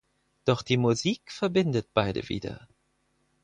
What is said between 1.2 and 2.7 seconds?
verbindet beide wieder.